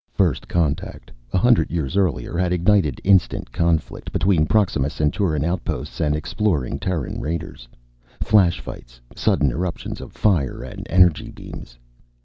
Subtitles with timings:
[0.13, 6.15] First contact, a hundred years earlier, had ignited instant conflict between Proxima Centauran outposts and
[6.15, 7.67] exploring Terran raiders.
[8.19, 11.77] Flash fights, sudden eruptions of fire and energy beams.